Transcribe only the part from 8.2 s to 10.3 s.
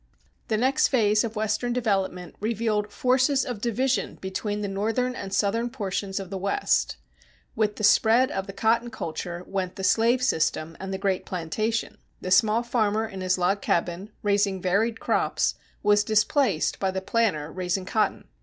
of the cotton culture went the slave